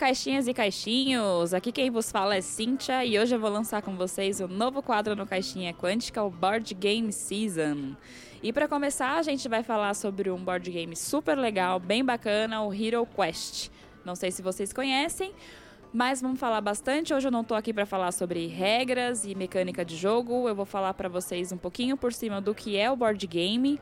caixinhas 0.00 0.48
e 0.48 0.54
caixinhos! 0.54 1.52
Aqui 1.52 1.70
quem 1.70 1.90
vos 1.90 2.10
fala 2.10 2.34
é 2.34 2.40
Cíntia 2.40 3.04
e 3.04 3.18
hoje 3.18 3.34
eu 3.34 3.38
vou 3.38 3.50
lançar 3.50 3.82
com 3.82 3.96
vocês 3.96 4.40
o 4.40 4.46
um 4.46 4.48
novo 4.48 4.82
quadro 4.82 5.14
no 5.14 5.26
Caixinha 5.26 5.74
Quântica, 5.74 6.22
o 6.22 6.30
Board 6.30 6.72
Game 6.72 7.12
Season. 7.12 7.94
E 8.42 8.50
para 8.50 8.66
começar, 8.66 9.18
a 9.18 9.22
gente 9.22 9.46
vai 9.46 9.62
falar 9.62 9.92
sobre 9.92 10.30
um 10.30 10.42
board 10.42 10.70
game 10.70 10.96
super 10.96 11.36
legal, 11.36 11.78
bem 11.78 12.02
bacana, 12.02 12.62
o 12.62 12.72
Hero 12.72 13.06
Quest. 13.14 13.68
Não 14.02 14.14
sei 14.14 14.30
se 14.30 14.40
vocês 14.40 14.72
conhecem, 14.72 15.34
mas 15.92 16.22
vamos 16.22 16.40
falar 16.40 16.62
bastante. 16.62 17.12
Hoje 17.12 17.28
eu 17.28 17.32
não 17.32 17.42
estou 17.42 17.54
aqui 17.54 17.70
para 17.70 17.84
falar 17.84 18.10
sobre 18.12 18.46
regras 18.46 19.26
e 19.26 19.34
mecânica 19.34 19.84
de 19.84 19.98
jogo. 19.98 20.48
Eu 20.48 20.54
vou 20.54 20.64
falar 20.64 20.94
para 20.94 21.10
vocês 21.10 21.52
um 21.52 21.58
pouquinho 21.58 21.94
por 21.94 22.14
cima 22.14 22.40
do 22.40 22.54
que 22.54 22.74
é 22.74 22.90
o 22.90 22.96
board 22.96 23.26
game 23.26 23.78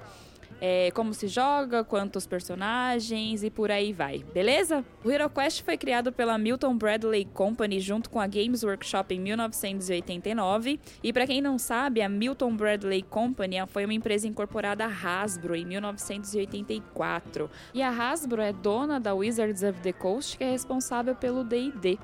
é, 0.60 0.91
como 0.92 1.15
se 1.15 1.28
joga, 1.28 1.84
quantos 1.84 2.27
personagens 2.27 3.42
e 3.42 3.51
por 3.51 3.70
aí 3.70 3.92
vai, 3.92 4.24
beleza? 4.34 4.84
O 5.05 5.10
Hero 5.10 5.30
Quest 5.30 5.62
foi 5.62 5.77
criado 5.77 6.12
pela 6.12 6.37
Milton 6.37 6.77
Bradley 6.77 7.24
Company 7.24 7.80
junto 7.80 8.10
com 8.10 8.20
a 8.20 8.27
Games 8.27 8.62
Workshop 8.62 9.15
em 9.15 9.20
1989. 9.20 10.80
E 11.02 11.12
para 11.12 11.27
quem 11.27 11.41
não 11.41 11.59
sabe, 11.59 12.02
a 12.02 12.09
Milton 12.09 12.56
Bradley 12.56 13.02
Company 13.02 13.56
foi 13.69 13.84
uma 13.84 13.95
empresa 13.95 14.27
incorporada 14.27 14.84
à 14.84 14.88
Hasbro 14.88 15.55
em 15.55 15.65
1984. 15.65 17.51
E 17.73 17.82
a 17.82 17.91
Hasbro 17.91 18.43
é 18.43 18.52
dona 18.52 18.98
da 18.98 19.15
Wizards 19.15 19.62
of 19.62 19.80
the 19.80 19.93
Coast, 19.93 20.37
que 20.37 20.45
é 20.45 20.51
responsável 20.51 21.15
pelo 21.15 21.45
D&D. 21.45 21.98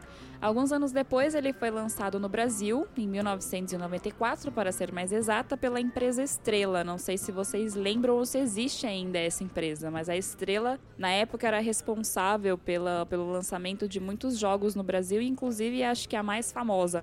Alguns 0.45 0.73
anos 0.73 0.93
depois, 0.93 1.35
ele 1.35 1.55
foi 1.55 1.71
lançado 1.71 2.21
no 2.21 2.29
Brasil, 2.29 2.87
em 2.99 3.09
1994, 3.09 4.53
para 4.53 4.71
ser 4.73 4.93
mais 4.93 5.11
exata, 5.11 5.57
pela 5.57 5.81
empresa 5.81 6.23
Estrela. 6.23 6.85
Não 6.85 6.99
sei 6.99 7.17
se 7.17 7.33
vocês 7.33 7.75
lembram 7.75 8.17
ou 8.17 8.27
se 8.27 8.37
existe 8.37 8.87
ainda 8.87 9.19
essa 9.19 9.43
empresa, 9.43 9.91
mas 9.91 10.07
a 10.11 10.15
Estrela, 10.15 10.79
na 10.99 11.09
época, 11.09 11.47
era 11.47 11.61
responsável 11.61 12.59
pela, 12.59 13.07
pelo 13.07 13.33
lançamento 13.33 13.89
de 13.89 13.99
muitos 13.99 14.39
jogos 14.39 14.75
no 14.75 14.83
Brasil, 14.83 15.23
inclusive 15.23 15.83
acho 15.83 16.07
que 16.07 16.15
a 16.15 16.23
mais 16.23 16.53
famosa. 16.53 17.03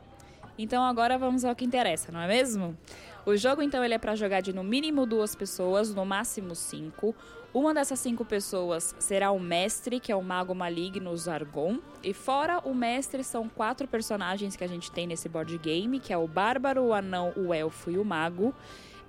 Então 0.55 0.83
agora 0.83 1.17
vamos 1.17 1.43
ao 1.43 1.55
que 1.55 1.65
interessa, 1.65 2.11
não 2.11 2.21
é 2.21 2.27
mesmo? 2.27 2.77
O 3.25 3.35
jogo 3.35 3.61
então 3.61 3.83
ele 3.83 3.93
é 3.93 3.99
para 3.99 4.15
jogar 4.15 4.41
de 4.41 4.51
no 4.51 4.63
mínimo 4.63 5.05
duas 5.05 5.35
pessoas, 5.35 5.93
no 5.93 6.05
máximo 6.05 6.55
cinco. 6.55 7.15
Uma 7.53 7.73
dessas 7.73 7.99
cinco 7.99 8.25
pessoas 8.25 8.95
será 8.97 9.29
o 9.29 9.39
mestre, 9.39 9.99
que 9.99 10.11
é 10.11 10.15
o 10.15 10.23
mago 10.23 10.55
maligno 10.55 11.15
Zargon. 11.15 11.79
E 12.01 12.13
fora 12.13 12.59
o 12.59 12.73
mestre 12.73 13.23
são 13.23 13.47
quatro 13.47 13.87
personagens 13.87 14.55
que 14.55 14.63
a 14.63 14.67
gente 14.67 14.89
tem 14.89 15.05
nesse 15.05 15.29
board 15.29 15.55
game, 15.57 15.99
que 15.99 16.11
é 16.13 16.17
o 16.17 16.27
bárbaro, 16.27 16.81
o 16.85 16.93
anão, 16.93 17.31
o 17.35 17.53
elfo 17.53 17.91
e 17.91 17.97
o 17.97 18.05
mago. 18.05 18.55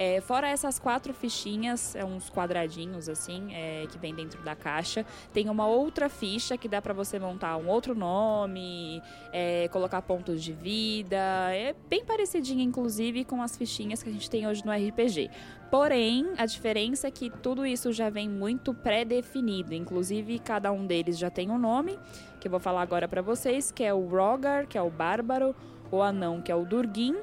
É, 0.05 0.20
fora 0.20 0.48
essas 0.48 0.81
quatro 0.81 1.14
fichinhas, 1.14 1.95
é 1.95 2.05
uns 2.05 2.28
quadradinhos 2.28 3.08
assim, 3.08 3.55
é, 3.55 3.86
que 3.89 3.97
vem 3.97 4.12
dentro 4.12 4.42
da 4.42 4.56
caixa, 4.56 5.06
tem 5.33 5.48
uma 5.48 5.64
outra 5.69 6.09
ficha 6.09 6.59
que 6.59 6.67
dá 6.67 6.83
para 6.83 6.92
você 6.92 7.20
montar 7.20 7.56
um 7.56 7.69
outro 7.69 7.94
nome, 7.94 9.00
é, 9.33 9.69
colocar 9.69 10.03
pontos 10.03 10.42
de 10.42 10.53
vida. 10.53 11.17
É 11.53 11.72
bem 11.89 12.05
parecidinha, 12.05 12.64
inclusive, 12.64 13.25
com 13.25 13.41
as 13.41 13.56
fichinhas 13.56 14.03
que 14.03 14.09
a 14.11 14.12
gente 14.12 14.28
tem 14.28 14.44
hoje 14.44 14.67
no 14.67 14.72
RPG. 14.72 15.31
Porém, 15.70 16.33
a 16.37 16.47
diferença 16.47 17.06
é 17.06 17.11
que 17.12 17.31
tudo 17.31 17.64
isso 17.64 17.92
já 17.92 18.11
vem 18.11 18.28
muito 18.28 18.75
pré-definido. 18.75 19.72
Inclusive, 19.72 20.41
cada 20.41 20.72
um 20.72 20.84
deles 20.84 21.16
já 21.16 21.31
tem 21.31 21.48
um 21.48 21.59
nome, 21.59 21.97
que 22.41 22.48
eu 22.48 22.50
vou 22.50 22.59
falar 22.59 22.83
agora 22.83 23.06
para 23.06 23.22
vocês, 23.22 23.70
que 23.70 23.84
é 23.84 23.94
o 23.94 24.05
Rogar, 24.09 24.66
que 24.66 24.77
é 24.77 24.83
o 24.83 24.91
bárbaro, 24.91 25.55
o 25.92 26.03
anão, 26.03 26.42
que 26.42 26.50
é 26.50 26.56
o 26.56 26.64
Durgin, 26.64 27.14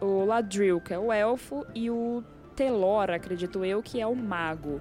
o 0.00 0.24
Ladril, 0.24 0.80
que 0.80 0.94
é 0.94 0.98
o 0.98 1.12
elfo, 1.12 1.66
e 1.74 1.90
o 1.90 2.22
Telor, 2.54 3.10
acredito 3.10 3.64
eu, 3.64 3.82
que 3.82 4.00
é 4.00 4.06
o 4.06 4.14
mago. 4.14 4.80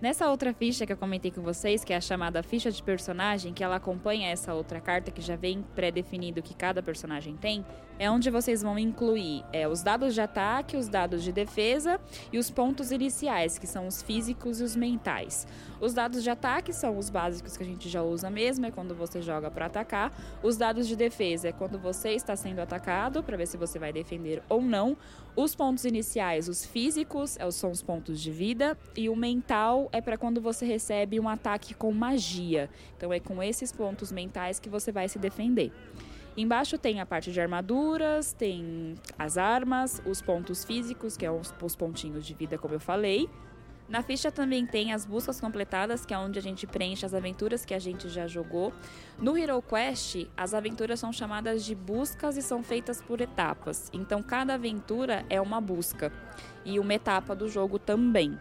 Nessa 0.00 0.28
outra 0.28 0.52
ficha 0.52 0.84
que 0.84 0.92
eu 0.92 0.96
comentei 0.96 1.30
com 1.30 1.40
vocês, 1.40 1.82
que 1.82 1.90
é 1.90 1.96
a 1.96 2.00
chamada 2.02 2.42
ficha 2.42 2.70
de 2.70 2.82
personagem, 2.82 3.54
que 3.54 3.64
ela 3.64 3.76
acompanha 3.76 4.28
essa 4.28 4.52
outra 4.52 4.78
carta 4.78 5.10
que 5.10 5.22
já 5.22 5.36
vem 5.36 5.64
pré-definido 5.74 6.42
que 6.42 6.54
cada 6.54 6.82
personagem 6.82 7.34
tem, 7.34 7.64
é 7.98 8.10
onde 8.10 8.30
vocês 8.30 8.62
vão 8.62 8.78
incluir 8.78 9.42
é, 9.52 9.66
os 9.66 9.82
dados 9.82 10.12
de 10.12 10.20
ataque, 10.20 10.76
os 10.76 10.86
dados 10.86 11.22
de 11.22 11.32
defesa 11.32 11.98
e 12.30 12.38
os 12.38 12.50
pontos 12.50 12.90
iniciais, 12.90 13.58
que 13.58 13.66
são 13.66 13.86
os 13.86 14.02
físicos 14.02 14.60
e 14.60 14.64
os 14.64 14.76
mentais. 14.76 15.46
Os 15.80 15.94
dados 15.94 16.22
de 16.22 16.28
ataque 16.28 16.74
são 16.74 16.98
os 16.98 17.08
básicos 17.08 17.56
que 17.56 17.62
a 17.62 17.66
gente 17.66 17.88
já 17.88 18.02
usa 18.02 18.28
mesmo, 18.28 18.66
é 18.66 18.70
quando 18.70 18.94
você 18.94 19.22
joga 19.22 19.50
para 19.50 19.66
atacar. 19.66 20.12
Os 20.42 20.58
dados 20.58 20.86
de 20.86 20.94
defesa 20.94 21.48
é 21.48 21.52
quando 21.52 21.78
você 21.78 22.10
está 22.10 22.36
sendo 22.36 22.60
atacado, 22.60 23.22
para 23.22 23.36
ver 23.36 23.46
se 23.46 23.56
você 23.56 23.78
vai 23.78 23.94
defender 23.94 24.42
ou 24.48 24.60
não. 24.60 24.96
Os 25.34 25.54
pontos 25.54 25.84
iniciais, 25.84 26.48
os 26.48 26.64
físicos, 26.64 27.36
é, 27.38 27.50
são 27.50 27.70
os 27.70 27.82
pontos 27.82 28.20
de 28.20 28.30
vida, 28.30 28.76
e 28.94 29.08
o 29.08 29.16
mental 29.16 29.85
é 29.92 30.00
para 30.00 30.16
quando 30.16 30.40
você 30.40 30.64
recebe 30.64 31.18
um 31.20 31.28
ataque 31.28 31.74
com 31.74 31.92
magia. 31.92 32.68
Então 32.96 33.12
é 33.12 33.20
com 33.20 33.42
esses 33.42 33.72
pontos 33.72 34.12
mentais 34.12 34.58
que 34.58 34.68
você 34.68 34.92
vai 34.92 35.08
se 35.08 35.18
defender. 35.18 35.72
Embaixo 36.36 36.76
tem 36.76 37.00
a 37.00 37.06
parte 37.06 37.32
de 37.32 37.40
armaduras, 37.40 38.32
tem 38.32 38.94
as 39.18 39.38
armas, 39.38 40.02
os 40.04 40.20
pontos 40.20 40.64
físicos, 40.64 41.16
que 41.16 41.24
são 41.24 41.36
é 41.36 41.64
os 41.64 41.74
pontinhos 41.74 42.26
de 42.26 42.34
vida, 42.34 42.58
como 42.58 42.74
eu 42.74 42.80
falei. 42.80 43.28
Na 43.88 44.02
ficha 44.02 44.32
também 44.32 44.66
tem 44.66 44.92
as 44.92 45.06
buscas 45.06 45.40
completadas, 45.40 46.04
que 46.04 46.12
é 46.12 46.18
onde 46.18 46.38
a 46.38 46.42
gente 46.42 46.66
preenche 46.66 47.06
as 47.06 47.14
aventuras 47.14 47.64
que 47.64 47.72
a 47.72 47.78
gente 47.78 48.08
já 48.08 48.26
jogou. 48.26 48.72
No 49.16 49.38
Hero 49.38 49.62
Quest, 49.62 50.26
as 50.36 50.54
aventuras 50.54 50.98
são 50.98 51.12
chamadas 51.12 51.64
de 51.64 51.74
buscas 51.74 52.36
e 52.36 52.42
são 52.42 52.62
feitas 52.64 53.00
por 53.00 53.20
etapas. 53.20 53.88
Então 53.92 54.22
cada 54.22 54.54
aventura 54.54 55.24
é 55.30 55.40
uma 55.40 55.60
busca 55.60 56.12
e 56.64 56.80
uma 56.80 56.94
etapa 56.94 57.34
do 57.34 57.48
jogo 57.48 57.78
também. 57.78 58.36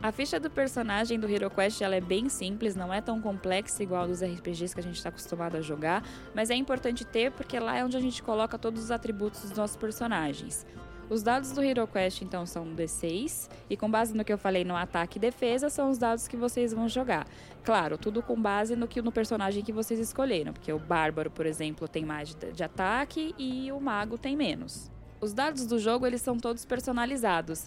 A 0.00 0.12
ficha 0.12 0.38
do 0.38 0.48
personagem 0.48 1.18
do 1.18 1.28
Hero 1.28 1.50
Quest 1.50 1.82
ela 1.82 1.96
é 1.96 2.00
bem 2.00 2.28
simples, 2.28 2.76
não 2.76 2.94
é 2.94 3.00
tão 3.00 3.20
complexa 3.20 3.82
igual 3.82 4.06
dos 4.06 4.22
RPGs 4.22 4.72
que 4.72 4.80
a 4.80 4.82
gente 4.82 4.96
está 4.96 5.08
acostumado 5.08 5.56
a 5.56 5.60
jogar, 5.60 6.04
mas 6.32 6.50
é 6.50 6.54
importante 6.54 7.04
ter 7.04 7.32
porque 7.32 7.58
lá 7.58 7.76
é 7.76 7.84
onde 7.84 7.96
a 7.96 8.00
gente 8.00 8.22
coloca 8.22 8.56
todos 8.56 8.84
os 8.84 8.90
atributos 8.92 9.40
dos 9.40 9.56
nossos 9.56 9.76
personagens. 9.76 10.64
Os 11.10 11.24
dados 11.24 11.50
do 11.50 11.60
Hero 11.64 11.84
Quest 11.88 12.22
então 12.22 12.46
são 12.46 12.64
D6 12.76 13.50
e 13.68 13.76
com 13.76 13.90
base 13.90 14.14
no 14.14 14.24
que 14.24 14.32
eu 14.32 14.38
falei 14.38 14.64
no 14.64 14.76
ataque 14.76 15.18
e 15.18 15.20
defesa 15.20 15.68
são 15.68 15.90
os 15.90 15.98
dados 15.98 16.28
que 16.28 16.36
vocês 16.36 16.72
vão 16.72 16.88
jogar. 16.88 17.26
Claro, 17.64 17.98
tudo 17.98 18.22
com 18.22 18.40
base 18.40 18.76
no 18.76 18.86
que 18.86 19.02
no 19.02 19.10
personagem 19.10 19.64
que 19.64 19.72
vocês 19.72 19.98
escolheram, 19.98 20.52
porque 20.52 20.72
o 20.72 20.78
bárbaro, 20.78 21.28
por 21.28 21.44
exemplo, 21.44 21.88
tem 21.88 22.04
mais 22.04 22.36
de, 22.36 22.52
de 22.52 22.62
ataque 22.62 23.34
e 23.36 23.72
o 23.72 23.80
mago 23.80 24.16
tem 24.16 24.36
menos. 24.36 24.92
Os 25.20 25.32
dados 25.32 25.66
do 25.66 25.78
jogo 25.78 26.06
eles 26.06 26.22
são 26.22 26.38
todos 26.38 26.64
personalizados. 26.64 27.66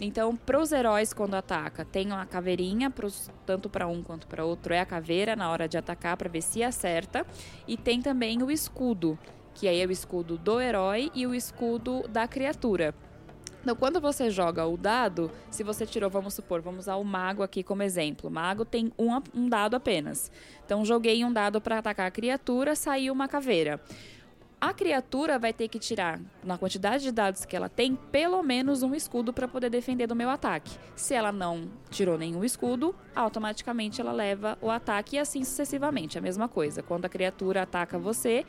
Então, 0.00 0.34
para 0.34 0.58
os 0.58 0.72
heróis 0.72 1.12
quando 1.12 1.34
ataca, 1.34 1.84
tem 1.84 2.06
uma 2.06 2.24
caveirinha, 2.24 2.90
pros, 2.90 3.30
tanto 3.44 3.68
para 3.68 3.86
um 3.86 4.02
quanto 4.02 4.26
para 4.26 4.44
outro 4.44 4.72
é 4.72 4.80
a 4.80 4.86
caveira 4.86 5.36
na 5.36 5.50
hora 5.50 5.68
de 5.68 5.76
atacar 5.76 6.16
para 6.16 6.28
ver 6.28 6.42
se 6.42 6.62
acerta, 6.62 7.26
e 7.68 7.76
tem 7.76 8.00
também 8.00 8.42
o 8.42 8.50
escudo, 8.50 9.18
que 9.54 9.68
aí 9.68 9.80
é 9.80 9.86
o 9.86 9.90
escudo 9.90 10.38
do 10.38 10.60
herói 10.60 11.10
e 11.14 11.26
o 11.26 11.34
escudo 11.34 12.06
da 12.08 12.26
criatura. 12.26 12.94
Então, 13.62 13.74
quando 13.74 14.00
você 14.00 14.30
joga 14.30 14.64
o 14.64 14.76
dado, 14.76 15.28
se 15.50 15.64
você 15.64 15.84
tirou, 15.84 16.08
vamos 16.08 16.34
supor, 16.34 16.60
vamos 16.60 16.84
usar 16.84 16.96
o 16.96 17.04
mago 17.04 17.42
aqui 17.42 17.64
como 17.64 17.82
exemplo. 17.82 18.30
O 18.30 18.32
mago 18.32 18.64
tem 18.64 18.92
um, 18.96 19.20
um 19.34 19.48
dado 19.48 19.74
apenas. 19.74 20.30
Então, 20.64 20.84
joguei 20.84 21.24
um 21.24 21.32
dado 21.32 21.60
para 21.60 21.78
atacar 21.78 22.06
a 22.06 22.10
criatura, 22.12 22.76
saiu 22.76 23.12
uma 23.12 23.26
caveira 23.26 23.80
a 24.60 24.72
criatura 24.72 25.38
vai 25.38 25.52
ter 25.52 25.68
que 25.68 25.78
tirar, 25.78 26.18
na 26.42 26.56
quantidade 26.56 27.04
de 27.04 27.12
dados 27.12 27.44
que 27.44 27.54
ela 27.54 27.68
tem, 27.68 27.94
pelo 27.94 28.42
menos 28.42 28.82
um 28.82 28.94
escudo 28.94 29.32
para 29.32 29.46
poder 29.46 29.68
defender 29.68 30.06
do 30.06 30.16
meu 30.16 30.30
ataque. 30.30 30.78
Se 30.94 31.14
ela 31.14 31.30
não 31.30 31.70
tirou 31.90 32.16
nenhum 32.16 32.42
escudo, 32.42 32.94
automaticamente 33.14 34.00
ela 34.00 34.12
leva 34.12 34.56
o 34.62 34.70
ataque 34.70 35.16
e 35.16 35.18
assim 35.18 35.44
sucessivamente. 35.44 36.16
A 36.18 36.22
mesma 36.22 36.48
coisa. 36.48 36.82
Quando 36.82 37.04
a 37.04 37.08
criatura 37.08 37.62
ataca 37.62 37.98
você, 37.98 38.46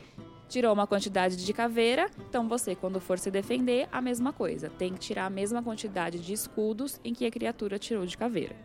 tirou 0.48 0.72
uma 0.72 0.86
quantidade 0.86 1.36
de 1.36 1.52
caveira, 1.52 2.10
então 2.28 2.48
você, 2.48 2.74
quando 2.74 3.00
for 3.00 3.18
se 3.18 3.30
defender, 3.30 3.86
a 3.92 4.00
mesma 4.00 4.32
coisa. 4.32 4.70
Tem 4.70 4.94
que 4.94 5.00
tirar 5.00 5.26
a 5.26 5.30
mesma 5.30 5.62
quantidade 5.62 6.18
de 6.18 6.32
escudos 6.32 6.98
em 7.04 7.12
que 7.12 7.26
a 7.26 7.30
criatura 7.30 7.78
tirou 7.78 8.06
de 8.06 8.16
caveira. 8.16 8.56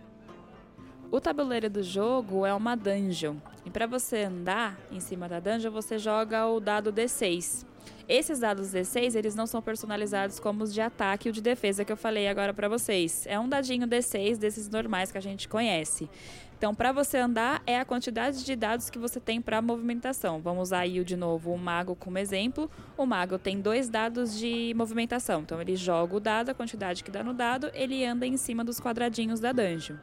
O 1.11 1.19
tabuleiro 1.19 1.69
do 1.69 1.83
jogo 1.83 2.45
é 2.45 2.53
uma 2.53 2.75
dungeon. 2.75 3.35
E 3.65 3.69
para 3.69 3.87
você 3.87 4.23
andar 4.23 4.77
em 4.91 4.99
cima 4.99 5.27
da 5.27 5.39
dungeon, 5.39 5.71
você 5.71 5.97
joga 5.97 6.45
o 6.47 6.59
dado 6.59 6.91
D6. 6.91 7.65
Esses 8.07 8.39
dados 8.39 8.73
D6, 8.73 9.15
eles 9.15 9.33
não 9.33 9.47
são 9.47 9.61
personalizados 9.61 10.39
como 10.39 10.63
os 10.63 10.73
de 10.73 10.81
ataque 10.81 11.27
e 11.27 11.31
o 11.31 11.33
de 11.33 11.41
defesa 11.41 11.85
que 11.85 11.91
eu 11.91 11.97
falei 11.97 12.27
agora 12.27 12.53
para 12.53 12.67
vocês. 12.67 13.25
É 13.27 13.39
um 13.39 13.47
dadinho 13.47 13.87
D6 13.87 14.37
desses 14.37 14.69
normais 14.69 15.11
que 15.11 15.17
a 15.17 15.21
gente 15.21 15.47
conhece. 15.47 16.09
Então, 16.57 16.73
para 16.73 16.91
você 16.91 17.17
andar, 17.17 17.61
é 17.67 17.77
a 17.77 17.83
quantidade 17.83 18.45
de 18.45 18.55
dados 18.55 18.89
que 18.89 18.97
você 18.97 19.19
tem 19.19 19.41
para 19.41 19.61
movimentação. 19.61 20.39
Vamos 20.39 20.69
usar 20.69 20.79
aí 20.79 21.03
de 21.03 21.15
novo 21.15 21.51
o 21.51 21.57
mago 21.57 21.95
como 21.95 22.17
exemplo. 22.17 22.69
O 22.97 23.05
mago 23.05 23.37
tem 23.37 23.59
dois 23.59 23.89
dados 23.89 24.37
de 24.37 24.73
movimentação. 24.75 25.41
Então, 25.41 25.61
ele 25.61 25.75
joga 25.75 26.15
o 26.15 26.19
dado, 26.21 26.49
a 26.49 26.53
quantidade 26.53 27.03
que 27.03 27.11
dá 27.11 27.23
no 27.23 27.33
dado, 27.33 27.69
ele 27.73 28.05
anda 28.05 28.25
em 28.25 28.37
cima 28.37 28.63
dos 28.63 28.79
quadradinhos 28.79 29.41
da 29.41 29.51
dungeon. 29.51 29.97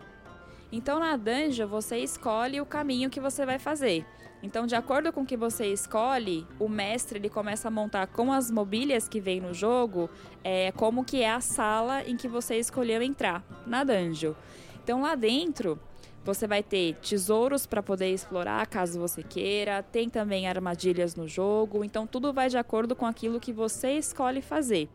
Então 0.73 0.99
na 0.99 1.17
dungeon 1.17 1.67
você 1.67 1.99
escolhe 1.99 2.61
o 2.61 2.67
caminho 2.67 3.11
que 3.11 3.21
você 3.21 3.45
vai 3.45 3.59
fazer. 3.59 4.07
Então 4.43 4.67
de 4.67 4.75
acordo 4.75 5.13
com 5.13 5.23
o 5.23 5.27
que 5.27 5.37
você 5.37 5.67
escolhe, 5.67 6.47
o 6.59 6.69
mestre 6.69 7.19
ele 7.19 7.29
começa 7.29 7.69
a 7.69 7.71
montar 7.71 8.07
com 8.07 8.33
as 8.33 8.51
mobílias 8.51 9.09
que 9.09 9.21
vem 9.21 9.41
no 9.41 9.53
jogo, 9.53 10.09
é, 10.43 10.73
como 10.73 11.05
que 11.05 11.23
é 11.23 11.31
a 11.31 11.41
sala 11.41 12.03
em 12.05 12.17
que 12.17 12.29
você 12.29 12.57
escolheu 12.59 13.03
entrar 13.03 13.45
na 13.67 13.85
dungeon. 13.85 14.35
Então 14.83 15.03
lá 15.03 15.15
dentro 15.15 15.79
Você 16.23 16.47
vai 16.47 16.63
ter 16.63 16.97
tesouros 16.97 17.65
para 17.65 17.83
poder 17.83 18.13
explorar 18.13 18.67
caso 18.67 19.01
você 19.01 19.23
queira, 19.23 19.83
tem 19.83 20.09
também 20.09 20.47
armadilhas 20.47 21.17
no 21.17 21.27
jogo, 21.27 21.83
então 21.83 22.07
tudo 22.07 22.33
vai 22.33 22.49
de 22.51 22.59
acordo 22.59 22.95
com 22.95 23.07
aquilo 23.07 23.41
que 23.41 23.53
você 23.53 23.93
escolhe 23.93 24.43
fazer. 24.43 24.89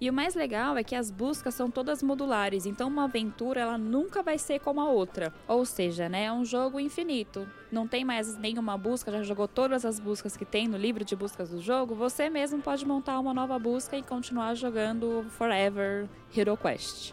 E 0.00 0.08
o 0.08 0.14
mais 0.14 0.34
legal 0.34 0.78
é 0.78 0.82
que 0.82 0.94
as 0.94 1.10
buscas 1.10 1.54
são 1.54 1.70
todas 1.70 2.02
modulares, 2.02 2.64
então 2.64 2.88
uma 2.88 3.04
aventura 3.04 3.60
ela 3.60 3.76
nunca 3.76 4.22
vai 4.22 4.38
ser 4.38 4.58
como 4.58 4.80
a 4.80 4.88
outra. 4.88 5.30
Ou 5.46 5.66
seja, 5.66 6.08
né, 6.08 6.24
é 6.24 6.32
um 6.32 6.42
jogo 6.42 6.80
infinito. 6.80 7.46
Não 7.70 7.86
tem 7.86 8.02
mais 8.02 8.34
nenhuma 8.38 8.78
busca, 8.78 9.12
já 9.12 9.22
jogou 9.22 9.46
todas 9.46 9.84
as 9.84 10.00
buscas 10.00 10.38
que 10.38 10.46
tem 10.46 10.66
no 10.66 10.78
livro 10.78 11.04
de 11.04 11.14
buscas 11.14 11.50
do 11.50 11.60
jogo, 11.60 11.94
você 11.94 12.30
mesmo 12.30 12.62
pode 12.62 12.86
montar 12.86 13.20
uma 13.20 13.34
nova 13.34 13.58
busca 13.58 13.94
e 13.94 14.02
continuar 14.02 14.54
jogando 14.54 15.26
Forever 15.32 16.08
Hero 16.34 16.56
Quest. 16.56 17.12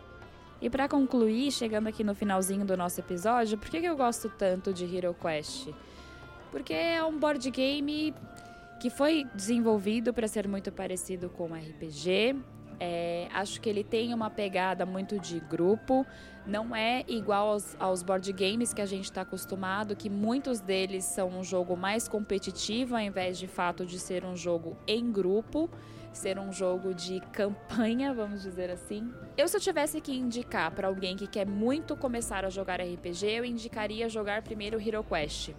E 0.61 0.69
para 0.69 0.87
concluir, 0.87 1.51
chegando 1.51 1.87
aqui 1.87 2.05
no 2.05 2.15
finalzinho 2.15 2.65
do 2.65 2.77
nosso 2.77 3.01
episódio, 3.01 3.57
por 3.57 3.69
que, 3.69 3.77
eu 3.77 3.97
gosto 3.97 4.29
tanto 4.29 4.73
de 4.73 4.85
Hero 4.85 5.13
Quest? 5.13 5.67
Porque 6.51 6.73
é 6.73 7.03
um 7.03 7.19
board 7.19 7.51
game 7.51 8.15
que 8.79 8.89
foi 8.89 9.25
desenvolvido 9.35 10.13
para 10.13 10.27
ser 10.27 10.47
muito 10.47 10.71
parecido 10.71 11.29
com 11.29 11.53
RPG, 11.53 12.35
é, 12.79 13.27
acho 13.33 13.59
que 13.59 13.69
ele 13.69 13.83
tem 13.83 14.13
uma 14.13 14.29
pegada 14.29 14.85
muito 14.85 15.19
de 15.19 15.39
grupo, 15.39 16.05
não 16.45 16.75
é 16.75 17.03
igual 17.07 17.49
aos, 17.49 17.75
aos 17.79 18.03
board 18.03 18.31
games 18.31 18.73
que 18.73 18.81
a 18.81 18.85
gente 18.85 19.05
está 19.05 19.21
acostumado, 19.21 19.95
que 19.95 20.09
muitos 20.09 20.59
deles 20.59 21.03
são 21.05 21.29
um 21.29 21.43
jogo 21.43 21.75
mais 21.75 22.07
competitivo, 22.07 22.95
ao 22.95 23.01
invés 23.01 23.37
de 23.37 23.47
fato 23.47 23.85
de 23.85 23.99
ser 23.99 24.23
um 24.23 24.35
jogo 24.35 24.77
em 24.87 25.11
grupo, 25.11 25.69
ser 26.13 26.39
um 26.39 26.51
jogo 26.51 26.93
de 26.93 27.19
campanha, 27.31 28.13
vamos 28.13 28.41
dizer 28.41 28.69
assim. 28.69 29.11
Eu, 29.37 29.47
se 29.47 29.57
eu 29.57 29.61
tivesse 29.61 30.01
que 30.01 30.11
indicar 30.11 30.71
para 30.71 30.87
alguém 30.87 31.15
que 31.15 31.27
quer 31.27 31.45
muito 31.45 31.95
começar 31.95 32.45
a 32.45 32.49
jogar 32.49 32.81
RPG, 32.81 33.25
eu 33.27 33.45
indicaria 33.45 34.09
jogar 34.09 34.41
primeiro 34.41 34.79
Hero 34.79 35.03
Quest 35.03 35.51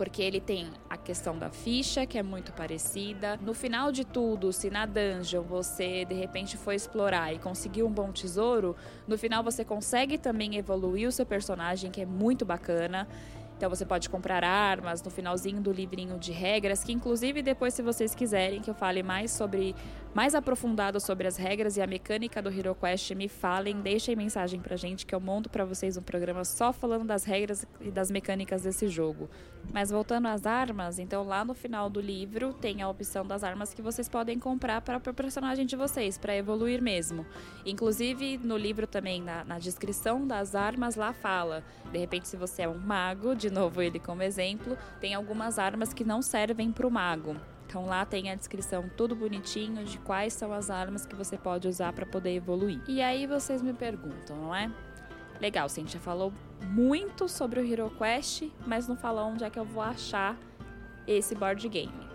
porque 0.00 0.22
ele 0.22 0.40
tem 0.40 0.70
a 0.88 0.96
questão 0.96 1.38
da 1.38 1.50
ficha, 1.50 2.06
que 2.06 2.16
é 2.16 2.22
muito 2.22 2.54
parecida. 2.54 3.38
No 3.42 3.52
final 3.52 3.92
de 3.92 4.02
tudo, 4.02 4.50
se 4.50 4.70
na 4.70 4.86
dungeon 4.86 5.42
você 5.42 6.06
de 6.06 6.14
repente 6.14 6.56
for 6.56 6.72
explorar 6.72 7.34
e 7.34 7.38
conseguir 7.38 7.82
um 7.82 7.90
bom 7.90 8.10
tesouro, 8.10 8.74
no 9.06 9.18
final 9.18 9.44
você 9.44 9.62
consegue 9.62 10.16
também 10.16 10.56
evoluir 10.56 11.06
o 11.06 11.12
seu 11.12 11.26
personagem, 11.26 11.90
que 11.90 12.00
é 12.00 12.06
muito 12.06 12.46
bacana. 12.46 13.06
Então 13.60 13.68
você 13.68 13.84
pode 13.84 14.08
comprar 14.08 14.42
armas 14.42 15.02
no 15.02 15.10
finalzinho 15.10 15.60
do 15.60 15.70
livrinho 15.70 16.18
de 16.18 16.32
regras, 16.32 16.82
que 16.82 16.92
inclusive 16.92 17.42
depois 17.42 17.74
se 17.74 17.82
vocês 17.82 18.14
quiserem 18.14 18.62
que 18.62 18.70
eu 18.70 18.74
fale 18.74 19.02
mais 19.02 19.32
sobre 19.32 19.76
mais 20.14 20.34
aprofundado 20.34 20.98
sobre 20.98 21.28
as 21.28 21.36
regras 21.36 21.76
e 21.76 21.82
a 21.82 21.86
mecânica 21.86 22.42
do 22.42 22.48
Hero 22.48 22.74
Quest, 22.74 23.12
me 23.12 23.28
falem, 23.28 23.80
deixem 23.80 24.16
mensagem 24.16 24.60
pra 24.60 24.74
gente 24.74 25.06
que 25.06 25.14
eu 25.14 25.20
monto 25.20 25.48
para 25.48 25.64
vocês 25.64 25.96
um 25.96 26.02
programa 26.02 26.44
só 26.44 26.72
falando 26.72 27.04
das 27.04 27.24
regras 27.24 27.64
e 27.80 27.90
das 27.90 28.10
mecânicas 28.10 28.62
desse 28.62 28.88
jogo. 28.88 29.28
Mas 29.72 29.90
voltando 29.90 30.26
às 30.26 30.46
armas, 30.46 30.98
então 30.98 31.22
lá 31.22 31.44
no 31.44 31.54
final 31.54 31.88
do 31.88 32.00
livro 32.00 32.52
tem 32.52 32.82
a 32.82 32.88
opção 32.88 33.24
das 33.24 33.44
armas 33.44 33.72
que 33.72 33.82
vocês 33.82 34.08
podem 34.08 34.38
comprar 34.38 34.80
para 34.80 34.96
o 34.96 35.14
personagem 35.14 35.64
de 35.64 35.76
vocês, 35.76 36.18
para 36.18 36.34
evoluir 36.34 36.82
mesmo. 36.82 37.24
Inclusive 37.64 38.38
no 38.38 38.56
livro 38.56 38.86
também, 38.86 39.22
na, 39.22 39.44
na 39.44 39.58
descrição 39.58 40.26
das 40.26 40.56
armas, 40.56 40.96
lá 40.96 41.12
fala, 41.12 41.62
de 41.92 41.98
repente 41.98 42.26
se 42.26 42.36
você 42.36 42.62
é 42.62 42.68
um 42.68 42.78
mago, 42.78 43.36
de 43.36 43.49
novo 43.50 43.82
ele 43.82 43.98
como 43.98 44.22
exemplo, 44.22 44.76
tem 45.00 45.14
algumas 45.14 45.58
armas 45.58 45.92
que 45.92 46.04
não 46.04 46.22
servem 46.22 46.72
para 46.72 46.86
o 46.86 46.90
mago. 46.90 47.36
Então 47.66 47.86
lá 47.86 48.04
tem 48.04 48.30
a 48.30 48.34
descrição 48.34 48.90
tudo 48.96 49.14
bonitinho 49.14 49.84
de 49.84 49.98
quais 49.98 50.32
são 50.32 50.52
as 50.52 50.70
armas 50.70 51.06
que 51.06 51.14
você 51.14 51.36
pode 51.36 51.68
usar 51.68 51.92
para 51.92 52.04
poder 52.04 52.34
evoluir. 52.34 52.80
E 52.88 53.00
aí 53.00 53.26
vocês 53.26 53.62
me 53.62 53.72
perguntam, 53.72 54.36
não 54.36 54.54
é? 54.54 54.70
Legal, 55.40 55.68
Cintia 55.68 56.00
falou 56.00 56.32
muito 56.64 57.28
sobre 57.28 57.60
o 57.60 57.72
Hero 57.72 57.90
Quest, 57.96 58.50
mas 58.66 58.88
não 58.88 58.96
falou 58.96 59.26
onde 59.26 59.44
é 59.44 59.48
que 59.48 59.58
eu 59.58 59.64
vou 59.64 59.82
achar 59.82 60.36
esse 61.06 61.34
board 61.34 61.66
game. 61.68 62.09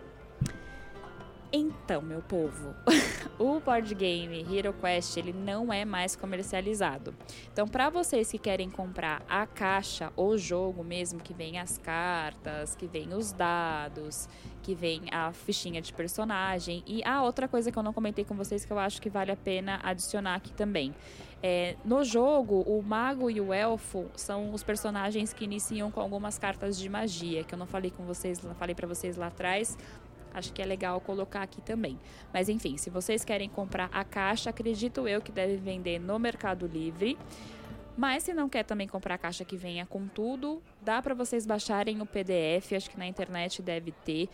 Então, 1.57 2.01
meu 2.01 2.21
povo, 2.21 2.75
o 3.39 3.61
board 3.61 3.95
game 3.95 4.45
Hero 4.53 4.73
Quest 4.73 5.15
ele 5.15 5.31
não 5.31 5.71
é 5.71 5.85
mais 5.85 6.13
comercializado. 6.13 7.15
Então, 7.53 7.65
para 7.65 7.89
vocês 7.89 8.29
que 8.29 8.37
querem 8.37 8.69
comprar 8.69 9.23
a 9.29 9.47
caixa, 9.47 10.11
o 10.17 10.37
jogo 10.37 10.83
mesmo, 10.83 11.21
que 11.21 11.33
vem 11.33 11.57
as 11.57 11.77
cartas, 11.77 12.75
que 12.75 12.87
vem 12.87 13.13
os 13.13 13.31
dados, 13.31 14.27
que 14.63 14.75
vem 14.75 15.03
a 15.13 15.31
fichinha 15.31 15.81
de 15.81 15.93
personagem 15.93 16.83
e 16.85 17.01
a 17.05 17.23
outra 17.23 17.47
coisa 17.47 17.71
que 17.71 17.79
eu 17.79 17.83
não 17.83 17.93
comentei 17.93 18.25
com 18.25 18.35
vocês 18.35 18.65
que 18.65 18.73
eu 18.73 18.77
acho 18.77 19.01
que 19.01 19.09
vale 19.09 19.31
a 19.31 19.37
pena 19.37 19.79
adicionar 19.81 20.35
aqui 20.35 20.51
também. 20.51 20.93
É, 21.41 21.77
no 21.85 22.03
jogo, 22.03 22.63
o 22.63 22.83
mago 22.83 23.31
e 23.31 23.39
o 23.39 23.53
elfo 23.53 24.07
são 24.17 24.53
os 24.53 24.61
personagens 24.61 25.31
que 25.31 25.45
iniciam 25.45 25.89
com 25.89 26.01
algumas 26.01 26.37
cartas 26.37 26.77
de 26.77 26.89
magia, 26.89 27.45
que 27.45 27.53
eu 27.53 27.57
não 27.57 27.67
falei 27.67 27.91
com 27.91 28.03
vocês, 28.03 28.41
falei 28.59 28.75
para 28.75 28.87
vocês 28.87 29.15
lá 29.15 29.27
atrás, 29.27 29.77
acho 30.35 30.53
que 30.53 30.61
é 30.61 30.65
legal 30.65 30.99
colocar 31.01 31.41
aqui 31.41 31.61
também. 31.61 31.99
Mas 32.33 32.49
enfim, 32.49 32.77
se 32.77 32.89
vocês 32.89 33.23
querem 33.23 33.49
comprar 33.49 33.89
a 33.91 34.03
caixa, 34.03 34.49
acredito 34.49 35.07
eu 35.07 35.21
que 35.21 35.31
deve 35.31 35.57
vender 35.57 35.99
no 35.99 36.19
Mercado 36.19 36.67
Livre. 36.67 37.17
Mas 37.97 38.23
se 38.23 38.33
não 38.33 38.49
quer 38.49 38.63
também 38.63 38.87
comprar 38.87 39.15
a 39.15 39.17
caixa 39.17 39.45
que 39.45 39.55
venha 39.55 39.85
com 39.85 40.07
tudo, 40.07 40.61
dá 40.81 41.01
para 41.01 41.15
vocês 41.15 41.45
baixarem 41.45 42.01
o 42.01 42.05
PDF, 42.05 42.73
acho 42.75 42.89
que 42.89 42.99
na 42.99 43.07
internet 43.07 43.61
deve 43.61 43.91
ter. 43.91 44.29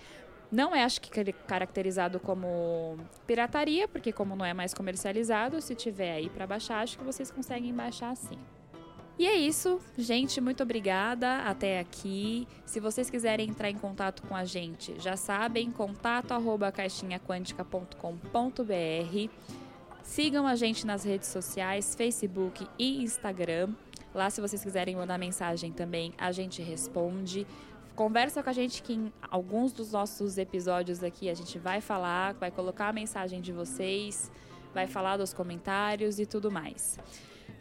Não 0.51 0.75
é, 0.75 0.83
acho 0.83 0.99
que 0.99 1.09
caracterizado 1.47 2.19
como 2.19 2.97
pirataria, 3.25 3.87
porque 3.87 4.11
como 4.11 4.35
não 4.35 4.43
é 4.43 4.53
mais 4.53 4.73
comercializado, 4.73 5.61
se 5.61 5.75
tiver 5.75 6.11
aí 6.11 6.29
para 6.29 6.45
baixar, 6.45 6.81
acho 6.81 6.97
que 6.97 7.03
vocês 7.05 7.31
conseguem 7.31 7.73
baixar 7.73 8.15
sim. 8.17 8.39
E 9.19 9.27
é 9.27 9.35
isso, 9.35 9.79
gente, 9.97 10.41
muito 10.41 10.63
obrigada 10.63 11.43
até 11.43 11.79
aqui. 11.79 12.47
Se 12.65 12.79
vocês 12.79 13.09
quiserem 13.09 13.49
entrar 13.49 13.69
em 13.69 13.77
contato 13.77 14.23
com 14.23 14.35
a 14.35 14.45
gente, 14.45 14.99
já 14.99 15.15
sabem, 15.15 15.69
contato 15.69 16.31
arroba 16.31 16.71
caixinhaquântica.com.br. 16.71 19.29
Sigam 20.01 20.47
a 20.47 20.55
gente 20.55 20.87
nas 20.87 21.03
redes 21.03 21.29
sociais, 21.29 21.93
Facebook 21.93 22.67
e 22.79 23.03
Instagram. 23.03 23.69
Lá, 24.13 24.29
se 24.29 24.41
vocês 24.41 24.63
quiserem 24.63 24.95
mandar 24.95 25.17
mensagem 25.17 25.71
também, 25.71 26.13
a 26.17 26.31
gente 26.31 26.61
responde. 26.61 27.45
Conversa 27.95 28.41
com 28.41 28.49
a 28.49 28.53
gente 28.53 28.81
que 28.81 28.93
em 28.93 29.13
alguns 29.29 29.71
dos 29.71 29.91
nossos 29.91 30.37
episódios 30.37 31.03
aqui 31.03 31.29
a 31.29 31.33
gente 31.33 31.59
vai 31.59 31.79
falar, 31.79 32.33
vai 32.33 32.49
colocar 32.49 32.87
a 32.87 32.93
mensagem 32.93 33.41
de 33.41 33.51
vocês, 33.51 34.31
vai 34.73 34.87
falar 34.87 35.17
dos 35.17 35.33
comentários 35.33 36.17
e 36.17 36.25
tudo 36.25 36.51
mais. 36.51 36.97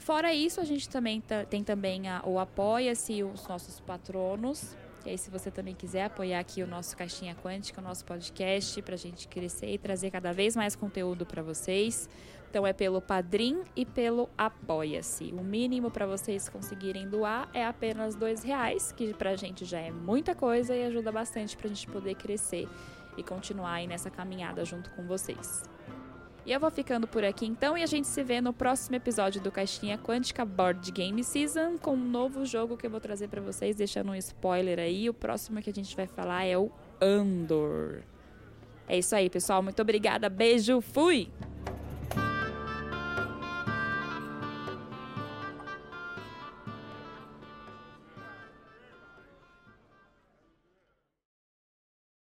Fora 0.00 0.33
isso, 0.33 0.61
a 0.61 0.64
gente 0.64 0.88
também 0.88 1.23
tem 1.50 1.62
também 1.62 2.09
a, 2.09 2.23
o 2.25 2.38
Apoia-se 2.38 3.23
os 3.23 3.47
nossos 3.47 3.80
patronos. 3.80 4.75
E 5.04 5.11
aí, 5.11 5.19
se 5.19 5.30
você 5.30 5.50
também 5.50 5.75
quiser 5.75 6.04
apoiar 6.04 6.40
aqui 6.40 6.62
o 6.62 6.66
nosso 6.66 6.97
Caixinha 6.97 7.35
Quântica, 7.35 7.80
o 7.80 7.85
nosso 7.85 8.04
podcast, 8.04 8.80
para 8.80 8.95
a 8.95 8.99
gente 8.99 9.28
crescer 9.28 9.73
e 9.73 9.78
trazer 9.78 10.11
cada 10.11 10.33
vez 10.33 10.57
mais 10.57 10.75
conteúdo 10.75 11.26
para 11.26 11.42
vocês. 11.42 12.09
Então, 12.49 12.66
é 12.66 12.73
pelo 12.73 13.00
Padrim 13.00 13.62
e 13.76 13.85
pelo 13.85 14.28
Apoia-se. 14.37 15.33
O 15.35 15.45
mínimo 15.45 15.90
para 15.90 16.07
vocês 16.07 16.49
conseguirem 16.49 17.07
doar 17.07 17.49
é 17.52 17.64
apenas 17.64 18.14
dois 18.14 18.42
reais, 18.42 18.92
que 18.92 19.12
para 19.12 19.30
a 19.30 19.37
gente 19.37 19.66
já 19.66 19.80
é 19.80 19.90
muita 19.90 20.35
coisa 20.35 20.75
e 20.75 20.83
ajuda 20.85 21.12
bastante 21.12 21.57
para 21.57 21.66
a 21.66 21.69
gente 21.69 21.87
poder 21.87 22.14
crescer 22.14 22.66
e 23.19 23.23
continuar 23.23 23.75
aí 23.75 23.87
nessa 23.87 24.11
caminhada 24.11 24.64
junto 24.64 24.90
com 24.90 25.07
vocês. 25.07 25.62
E 26.50 26.52
eu 26.52 26.59
vou 26.59 26.69
ficando 26.69 27.07
por 27.07 27.23
aqui 27.23 27.47
então 27.47 27.78
e 27.78 27.83
a 27.85 27.87
gente 27.87 28.09
se 28.09 28.25
vê 28.25 28.40
no 28.40 28.52
próximo 28.52 28.97
episódio 28.97 29.40
do 29.40 29.52
Caixinha 29.52 29.97
Quântica 29.97 30.45
Board 30.45 30.90
Game 30.90 31.23
Season 31.23 31.78
com 31.78 31.92
um 31.92 32.04
novo 32.04 32.45
jogo 32.45 32.76
que 32.76 32.85
eu 32.85 32.90
vou 32.90 32.99
trazer 32.99 33.28
para 33.28 33.40
vocês, 33.40 33.76
deixando 33.76 34.11
um 34.11 34.16
spoiler 34.16 34.80
aí. 34.80 35.09
O 35.09 35.14
próximo 35.14 35.62
que 35.62 35.71
a 35.71 35.73
gente 35.73 35.95
vai 35.95 36.09
falar 36.09 36.45
é 36.45 36.59
o 36.59 36.69
Andor. 37.00 38.02
É 38.88 38.99
isso 38.99 39.14
aí, 39.14 39.30
pessoal. 39.30 39.62
Muito 39.62 39.80
obrigada. 39.80 40.28
Beijo. 40.28 40.80
Fui! 40.80 41.30